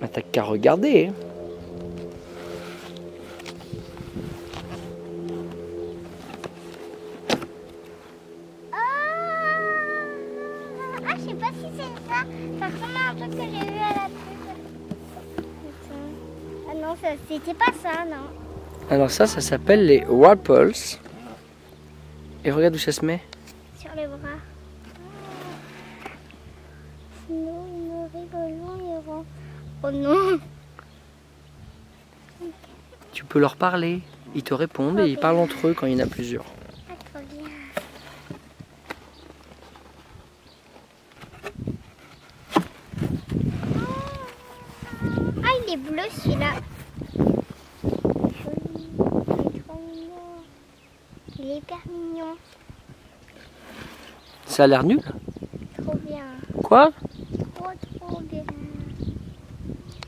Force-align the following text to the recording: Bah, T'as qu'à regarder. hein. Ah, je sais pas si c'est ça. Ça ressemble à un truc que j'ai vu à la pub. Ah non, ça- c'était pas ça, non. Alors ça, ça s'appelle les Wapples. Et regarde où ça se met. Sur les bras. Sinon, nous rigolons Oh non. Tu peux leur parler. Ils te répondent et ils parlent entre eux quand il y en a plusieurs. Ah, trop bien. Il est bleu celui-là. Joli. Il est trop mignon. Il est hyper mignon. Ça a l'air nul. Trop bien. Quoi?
Bah, 0.00 0.08
T'as 0.08 0.22
qu'à 0.22 0.42
regarder. 0.42 1.08
hein. 1.08 1.14
Ah, 11.06 11.14
je 11.16 11.28
sais 11.30 11.34
pas 11.34 11.46
si 11.48 11.66
c'est 11.76 12.08
ça. 12.08 12.24
Ça 12.58 12.66
ressemble 12.66 12.96
à 12.96 13.10
un 13.10 13.14
truc 13.14 13.30
que 13.30 13.42
j'ai 13.42 13.70
vu 13.70 13.78
à 13.78 13.94
la 13.94 14.06
pub. 14.08 14.56
Ah 16.70 16.74
non, 16.74 16.96
ça- 17.00 17.16
c'était 17.28 17.54
pas 17.54 17.72
ça, 17.82 18.04
non. 18.04 18.26
Alors 18.90 19.10
ça, 19.10 19.26
ça 19.26 19.40
s'appelle 19.40 19.86
les 19.86 20.04
Wapples. 20.06 20.72
Et 22.44 22.50
regarde 22.50 22.74
où 22.74 22.78
ça 22.78 22.92
se 22.92 23.04
met. 23.04 23.20
Sur 23.78 23.90
les 23.96 24.06
bras. 24.06 24.18
Sinon, 27.26 27.64
nous 27.86 28.08
rigolons 28.14 28.69
Oh 29.82 29.90
non. 29.90 30.38
Tu 33.12 33.24
peux 33.24 33.38
leur 33.38 33.56
parler. 33.56 34.02
Ils 34.34 34.42
te 34.42 34.54
répondent 34.54 35.00
et 35.00 35.08
ils 35.08 35.18
parlent 35.18 35.38
entre 35.38 35.68
eux 35.68 35.74
quand 35.74 35.86
il 35.86 35.94
y 35.94 35.96
en 35.96 36.04
a 36.04 36.06
plusieurs. 36.06 36.44
Ah, 36.88 36.92
trop 37.12 37.22
bien. 37.28 37.48
Il 45.66 45.72
est 45.72 45.76
bleu 45.76 46.02
celui-là. 46.10 46.52
Joli. 47.14 48.88
Il 48.98 49.56
est 49.56 49.62
trop 49.62 49.80
mignon. 49.92 50.44
Il 51.38 51.50
est 51.50 51.56
hyper 51.58 51.78
mignon. 51.88 52.36
Ça 54.46 54.64
a 54.64 54.66
l'air 54.66 54.82
nul. 54.84 55.00
Trop 55.80 55.96
bien. 55.96 56.24
Quoi? 56.64 56.90